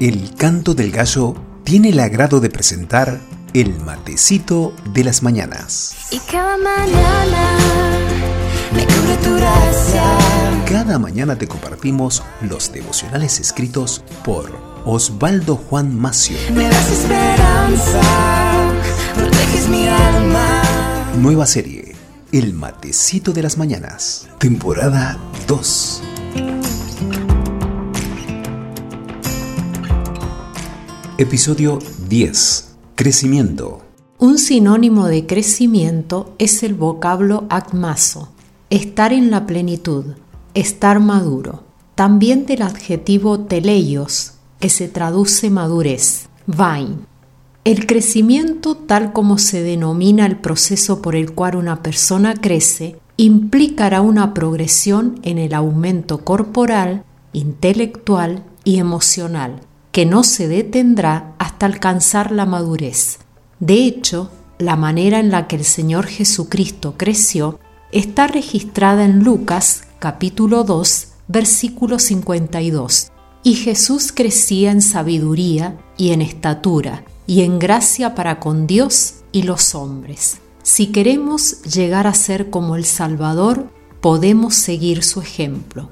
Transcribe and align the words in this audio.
El 0.00 0.34
canto 0.34 0.72
del 0.72 0.92
gallo 0.92 1.34
tiene 1.62 1.90
el 1.90 2.00
agrado 2.00 2.40
de 2.40 2.48
presentar 2.48 3.20
el 3.52 3.78
matecito 3.80 4.72
de 4.94 5.04
las 5.04 5.22
mañanas. 5.22 5.94
Y 6.10 6.18
cada 6.20 6.56
mañana 6.56 7.58
me 8.74 8.86
cubre 8.86 9.16
tu 9.22 9.34
gracia. 9.36 10.02
Cada 10.66 10.98
mañana 10.98 11.36
te 11.36 11.46
compartimos 11.46 12.22
los 12.40 12.72
devocionales 12.72 13.40
escritos 13.40 14.02
por 14.24 14.50
Osvaldo 14.86 15.56
Juan 15.56 15.94
Macio. 15.94 16.38
Me 16.54 16.64
das 16.64 16.90
esperanza, 16.92 18.00
proteges 19.14 19.68
mi 19.68 19.86
alma. 19.86 20.62
Nueva 21.18 21.44
serie, 21.44 21.94
El 22.32 22.54
matecito 22.54 23.32
de 23.34 23.42
las 23.42 23.58
mañanas, 23.58 24.28
temporada 24.38 25.18
2. 25.46 26.02
Episodio 31.20 31.80
10. 32.08 32.76
Crecimiento. 32.94 33.82
Un 34.18 34.38
sinónimo 34.38 35.06
de 35.06 35.26
crecimiento 35.26 36.34
es 36.38 36.62
el 36.62 36.72
vocablo 36.72 37.44
acmaso, 37.50 38.30
estar 38.70 39.12
en 39.12 39.30
la 39.30 39.44
plenitud, 39.44 40.14
estar 40.54 40.98
maduro. 40.98 41.62
También 41.94 42.46
del 42.46 42.62
adjetivo 42.62 43.40
teleios, 43.40 44.36
que 44.60 44.70
se 44.70 44.88
traduce 44.88 45.50
madurez, 45.50 46.30
vain. 46.46 47.04
El 47.64 47.86
crecimiento, 47.86 48.74
tal 48.74 49.12
como 49.12 49.36
se 49.36 49.62
denomina 49.62 50.24
el 50.24 50.38
proceso 50.38 51.02
por 51.02 51.16
el 51.16 51.32
cual 51.32 51.56
una 51.56 51.82
persona 51.82 52.32
crece, 52.32 52.96
implicará 53.18 54.00
una 54.00 54.32
progresión 54.32 55.20
en 55.22 55.36
el 55.36 55.52
aumento 55.52 56.24
corporal, 56.24 57.04
intelectual 57.34 58.42
y 58.64 58.78
emocional 58.78 59.60
que 59.92 60.06
no 60.06 60.22
se 60.22 60.48
detendrá 60.48 61.34
hasta 61.38 61.66
alcanzar 61.66 62.32
la 62.32 62.46
madurez. 62.46 63.18
De 63.58 63.84
hecho, 63.84 64.30
la 64.58 64.76
manera 64.76 65.18
en 65.18 65.30
la 65.30 65.48
que 65.48 65.56
el 65.56 65.64
Señor 65.64 66.06
Jesucristo 66.06 66.94
creció 66.96 67.58
está 67.92 68.26
registrada 68.26 69.04
en 69.04 69.24
Lucas 69.24 69.84
capítulo 69.98 70.64
2 70.64 71.08
versículo 71.30 71.98
52. 71.98 73.12
Y 73.42 73.54
Jesús 73.54 74.12
crecía 74.12 74.72
en 74.72 74.82
sabiduría 74.82 75.78
y 75.96 76.10
en 76.10 76.22
estatura 76.22 77.04
y 77.26 77.42
en 77.42 77.58
gracia 77.60 78.16
para 78.16 78.40
con 78.40 78.66
Dios 78.66 79.14
y 79.30 79.42
los 79.42 79.76
hombres. 79.76 80.38
Si 80.62 80.88
queremos 80.88 81.62
llegar 81.62 82.06
a 82.06 82.14
ser 82.14 82.50
como 82.50 82.74
el 82.74 82.84
Salvador, 82.84 83.70
podemos 84.00 84.56
seguir 84.56 85.04
su 85.04 85.20
ejemplo. 85.20 85.90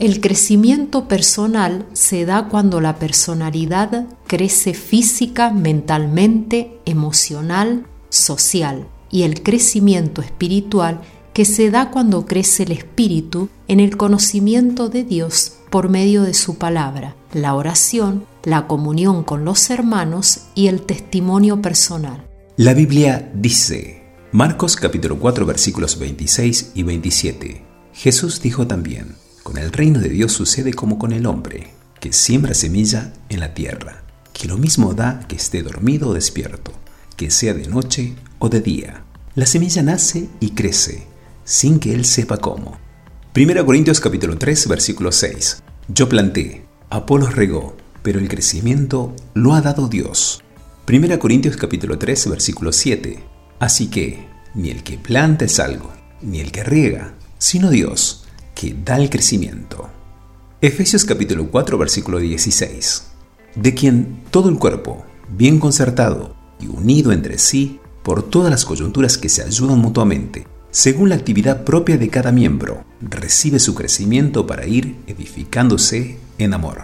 El 0.00 0.22
crecimiento 0.22 1.08
personal 1.08 1.84
se 1.92 2.24
da 2.24 2.48
cuando 2.48 2.80
la 2.80 2.98
personalidad 2.98 4.06
crece 4.26 4.72
física, 4.72 5.50
mentalmente, 5.50 6.78
emocional, 6.86 7.84
social, 8.08 8.88
y 9.10 9.24
el 9.24 9.42
crecimiento 9.42 10.22
espiritual 10.22 11.02
que 11.34 11.44
se 11.44 11.70
da 11.70 11.90
cuando 11.90 12.24
crece 12.24 12.62
el 12.62 12.72
espíritu 12.72 13.50
en 13.68 13.78
el 13.78 13.98
conocimiento 13.98 14.88
de 14.88 15.04
Dios 15.04 15.58
por 15.68 15.90
medio 15.90 16.22
de 16.22 16.32
su 16.32 16.56
palabra, 16.56 17.14
la 17.34 17.54
oración, 17.54 18.24
la 18.42 18.66
comunión 18.66 19.22
con 19.22 19.44
los 19.44 19.68
hermanos 19.68 20.46
y 20.54 20.68
el 20.68 20.80
testimonio 20.80 21.60
personal. 21.60 22.26
La 22.56 22.72
Biblia 22.72 23.30
dice, 23.34 24.02
Marcos 24.32 24.76
capítulo 24.76 25.18
4 25.18 25.44
versículos 25.44 25.98
26 25.98 26.72
y 26.74 26.84
27, 26.84 27.66
Jesús 27.92 28.40
dijo 28.40 28.66
también, 28.66 29.20
con 29.50 29.58
el 29.58 29.72
reino 29.72 29.98
de 29.98 30.08
Dios 30.08 30.30
sucede 30.30 30.72
como 30.72 30.96
con 30.96 31.10
el 31.10 31.26
hombre, 31.26 31.72
que 31.98 32.12
siembra 32.12 32.54
semilla 32.54 33.12
en 33.28 33.40
la 33.40 33.52
tierra, 33.52 34.04
que 34.32 34.46
lo 34.46 34.56
mismo 34.56 34.94
da 34.94 35.26
que 35.26 35.34
esté 35.34 35.64
dormido 35.64 36.10
o 36.10 36.14
despierto, 36.14 36.70
que 37.16 37.32
sea 37.32 37.52
de 37.52 37.66
noche 37.66 38.14
o 38.38 38.48
de 38.48 38.60
día. 38.60 39.02
La 39.34 39.46
semilla 39.46 39.82
nace 39.82 40.28
y 40.38 40.50
crece, 40.50 41.02
sin 41.42 41.80
que 41.80 41.92
él 41.92 42.04
sepa 42.04 42.36
cómo. 42.36 42.78
1 43.34 43.66
Corintios 43.66 43.98
capítulo 43.98 44.38
3 44.38 44.68
versículo 44.68 45.10
6. 45.10 45.64
Yo 45.88 46.08
planté, 46.08 46.64
Apolos 46.88 47.34
regó, 47.34 47.76
pero 48.04 48.20
el 48.20 48.28
crecimiento 48.28 49.16
lo 49.34 49.54
ha 49.54 49.62
dado 49.62 49.88
Dios. 49.88 50.44
1 50.88 51.18
Corintios 51.18 51.56
capítulo 51.56 51.98
3 51.98 52.30
versículo 52.30 52.70
7. 52.70 53.20
Así 53.58 53.88
que, 53.88 54.28
ni 54.54 54.70
el 54.70 54.84
que 54.84 54.96
planta 54.96 55.46
es 55.46 55.58
algo, 55.58 55.92
ni 56.22 56.38
el 56.38 56.52
que 56.52 56.62
riega, 56.62 57.14
sino 57.38 57.70
Dios 57.70 58.20
que 58.54 58.76
da 58.84 58.96
el 58.98 59.10
crecimiento. 59.10 59.88
Efesios 60.60 61.04
capítulo 61.04 61.50
4 61.50 61.78
versículo 61.78 62.18
16. 62.18 63.04
De 63.54 63.74
quien 63.74 64.22
todo 64.30 64.48
el 64.48 64.58
cuerpo, 64.58 65.04
bien 65.36 65.58
concertado 65.58 66.36
y 66.60 66.66
unido 66.66 67.12
entre 67.12 67.38
sí 67.38 67.80
por 68.02 68.22
todas 68.22 68.50
las 68.50 68.64
coyunturas 68.64 69.18
que 69.18 69.28
se 69.28 69.42
ayudan 69.42 69.78
mutuamente, 69.78 70.46
según 70.70 71.08
la 71.08 71.16
actividad 71.16 71.64
propia 71.64 71.98
de 71.98 72.08
cada 72.08 72.30
miembro, 72.30 72.84
recibe 73.00 73.58
su 73.58 73.74
crecimiento 73.74 74.46
para 74.46 74.66
ir 74.66 74.96
edificándose 75.06 76.18
en 76.38 76.54
amor. 76.54 76.82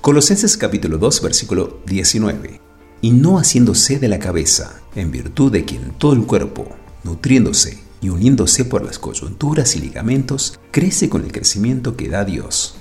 Colosenses 0.00 0.56
capítulo 0.56 0.98
2 0.98 1.22
versículo 1.22 1.80
19. 1.86 2.60
Y 3.02 3.12
no 3.12 3.38
haciéndose 3.38 3.98
de 3.98 4.08
la 4.08 4.18
cabeza, 4.18 4.80
en 4.94 5.10
virtud 5.10 5.50
de 5.50 5.64
quien 5.64 5.92
todo 5.98 6.12
el 6.12 6.24
cuerpo, 6.24 6.68
nutriéndose 7.02 7.89
y 8.00 8.08
uniéndose 8.08 8.64
por 8.64 8.84
las 8.84 8.98
coyunturas 8.98 9.76
y 9.76 9.80
ligamentos, 9.80 10.58
crece 10.70 11.08
con 11.08 11.24
el 11.24 11.32
crecimiento 11.32 11.96
que 11.96 12.08
da 12.08 12.24
Dios. 12.24 12.76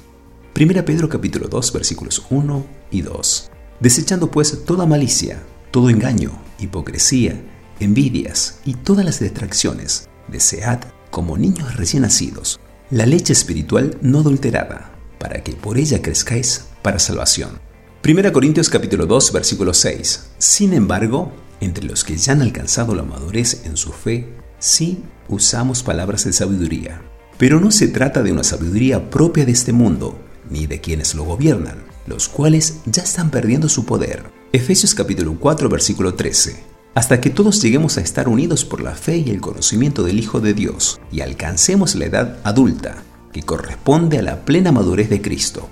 1 0.59 0.85
Pedro 0.85 1.09
capítulo 1.09 1.47
2 1.47 1.73
versículos 1.73 2.25
1 2.29 2.65
y 2.91 3.01
2. 3.01 3.51
Desechando 3.79 4.29
pues 4.29 4.65
toda 4.65 4.85
malicia, 4.85 5.43
todo 5.71 5.89
engaño, 5.89 6.31
hipocresía, 6.59 7.41
envidias 7.79 8.59
y 8.65 8.73
todas 8.73 9.05
las 9.05 9.19
distracciones, 9.19 10.09
desead, 10.27 10.79
como 11.11 11.37
niños 11.37 11.75
recién 11.75 12.03
nacidos, 12.03 12.59
la 12.91 13.05
leche 13.05 13.33
espiritual 13.33 13.97
no 14.01 14.19
adulterada, 14.19 14.91
para 15.17 15.43
que 15.43 15.53
por 15.53 15.77
ella 15.77 16.01
crezcáis 16.01 16.65
para 16.81 16.99
salvación. 16.99 17.59
1 18.07 18.31
Corintios 18.31 18.69
capítulo 18.69 19.05
2 19.05 19.33
versículo 19.33 19.73
6. 19.73 20.29
Sin 20.37 20.73
embargo, 20.73 21.31
entre 21.61 21.85
los 21.85 22.03
que 22.03 22.17
ya 22.17 22.33
han 22.33 22.41
alcanzado 22.41 22.95
la 22.95 23.03
madurez 23.03 23.65
en 23.65 23.77
su 23.77 23.91
fe, 23.91 24.38
Sí, 24.59 25.01
usamos 25.29 25.83
palabras 25.83 26.25
de 26.25 26.33
sabiduría, 26.33 27.01
pero 27.37 27.61
no 27.61 27.71
se 27.71 27.87
trata 27.87 28.23
de 28.23 28.33
una 28.33 28.43
sabiduría 28.43 29.09
propia 29.09 29.45
de 29.45 29.53
este 29.53 29.71
mundo, 29.71 30.19
ni 30.49 30.67
de 30.67 30.81
quienes 30.81 31.15
lo 31.15 31.23
gobiernan, 31.23 31.85
los 32.07 32.27
cuales 32.27 32.81
ya 32.85 33.03
están 33.03 33.31
perdiendo 33.31 33.69
su 33.69 33.85
poder. 33.85 34.29
Efesios 34.51 34.93
capítulo 34.93 35.37
4 35.39 35.69
versículo 35.69 36.13
13. 36.13 36.61
Hasta 36.93 37.21
que 37.21 37.29
todos 37.29 37.61
lleguemos 37.61 37.97
a 37.97 38.01
estar 38.01 38.27
unidos 38.27 38.65
por 38.65 38.81
la 38.81 38.95
fe 38.95 39.19
y 39.19 39.29
el 39.29 39.39
conocimiento 39.39 40.03
del 40.03 40.19
Hijo 40.19 40.41
de 40.41 40.53
Dios 40.53 40.99
y 41.09 41.21
alcancemos 41.21 41.95
la 41.95 42.07
edad 42.07 42.39
adulta, 42.43 43.03
que 43.31 43.43
corresponde 43.43 44.17
a 44.17 44.23
la 44.23 44.43
plena 44.43 44.73
madurez 44.73 45.09
de 45.09 45.21
Cristo. 45.21 45.69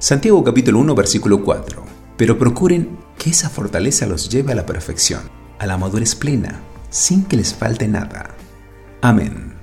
Santiago 0.00 0.42
capítulo 0.42 0.80
1 0.80 0.96
versículo 0.96 1.44
4. 1.44 1.84
Pero 2.16 2.38
procuren 2.40 2.98
que 3.18 3.30
esa 3.30 3.50
fortaleza 3.50 4.04
los 4.06 4.28
lleve 4.30 4.50
a 4.50 4.56
la 4.56 4.66
perfección, 4.66 5.20
a 5.60 5.66
la 5.66 5.78
madurez 5.78 6.16
plena, 6.16 6.60
sin 6.96 7.24
que 7.24 7.36
les 7.36 7.52
falte 7.52 7.86
nada. 7.86 8.34
Amén. 9.02 9.54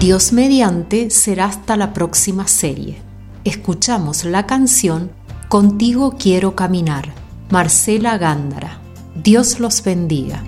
Dios 0.00 0.32
mediante 0.32 1.10
será 1.10 1.46
hasta 1.46 1.76
la 1.76 1.92
próxima 1.92 2.48
serie. 2.48 2.98
Escuchamos 3.44 4.24
la 4.24 4.46
canción 4.46 5.10
Contigo 5.48 6.16
quiero 6.18 6.54
caminar, 6.54 7.14
Marcela 7.48 8.18
Gándara. 8.18 8.80
Dios 9.14 9.60
los 9.60 9.82
bendiga. 9.82 10.42